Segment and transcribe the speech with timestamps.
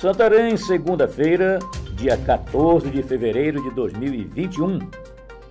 [0.00, 1.58] Santarém, segunda-feira,
[1.92, 4.78] dia 14 de fevereiro de 2021.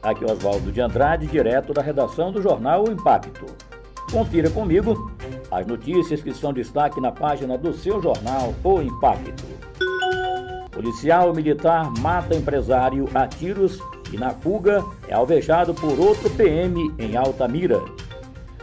[0.02, 3.46] Aqui é Oswaldo de Andrade, direto da redação do jornal o Impacto.
[4.12, 5.14] Confira comigo
[5.52, 9.46] as notícias que são destaque na página do seu jornal O Impacto.
[10.72, 13.80] Policial militar mata empresário a tiros
[14.12, 17.80] e na fuga é alvejado por outro PM em Altamira.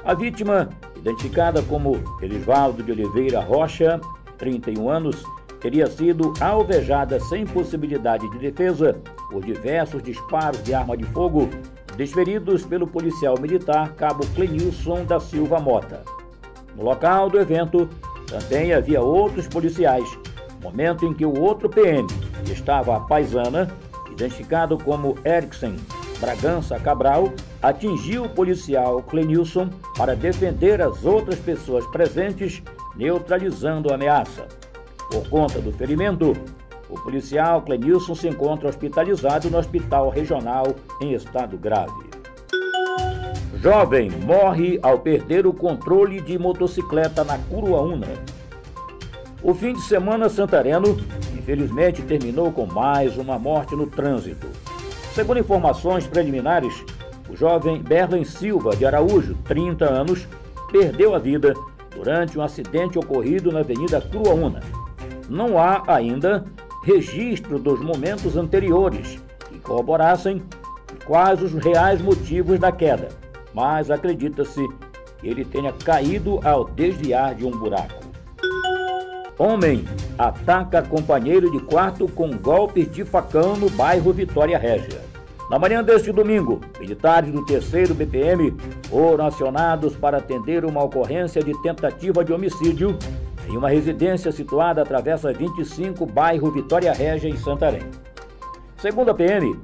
[0.04, 4.00] A vítima, identificada como Elisvaldo de Oliveira Rocha,
[4.36, 5.24] 31 anos,
[5.66, 8.96] teria sido alvejada sem possibilidade de defesa
[9.28, 11.50] por diversos disparos de arma de fogo
[11.96, 16.04] desferidos pelo policial militar Cabo Clenilson da Silva Mota.
[16.76, 17.88] No local do evento
[18.28, 20.08] também havia outros policiais,
[20.62, 22.06] momento em que o outro PM,
[22.44, 23.68] que estava a paisana,
[24.12, 25.74] identificado como Erickson
[26.20, 32.62] Bragança Cabral, atingiu o policial Clenilson para defender as outras pessoas presentes,
[32.94, 34.46] neutralizando a ameaça.
[35.10, 36.34] Por conta do ferimento,
[36.88, 42.06] o policial Clenilson se encontra hospitalizado no Hospital Regional em estado grave.
[43.60, 48.08] Jovem morre ao perder o controle de motocicleta na Curuaúna.
[49.42, 50.96] O fim de semana santareno,
[51.36, 54.46] infelizmente, terminou com mais uma morte no trânsito.
[55.14, 56.84] Segundo informações preliminares,
[57.28, 60.28] o jovem Berlen Silva de Araújo, 30 anos,
[60.70, 61.54] perdeu a vida
[61.94, 64.60] durante um acidente ocorrido na Avenida Curuaúna
[65.28, 66.44] não há ainda
[66.82, 69.18] registro dos momentos anteriores
[69.48, 70.42] que corroborassem
[71.04, 73.08] quais os reais motivos da queda,
[73.52, 74.66] mas acredita-se
[75.18, 78.04] que ele tenha caído ao desviar de um buraco.
[79.38, 79.84] Homem
[80.18, 85.04] ataca companheiro de quarto com golpes de facão no bairro Vitória Régia.
[85.50, 88.52] Na manhã deste domingo, militares do 3 BPM
[88.88, 92.98] foram acionados para atender uma ocorrência de tentativa de homicídio
[93.48, 97.82] em uma residência situada à Travessa 25, bairro Vitória Régia, em Santarém.
[98.76, 99.56] Segundo a PM,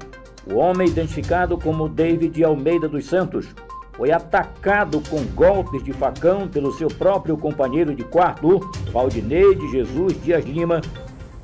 [0.47, 3.47] o homem identificado como David Almeida dos Santos
[3.93, 10.21] foi atacado com golpes de facão pelo seu próprio companheiro de quarto, Valdinei de Jesus
[10.23, 10.81] Dias Lima,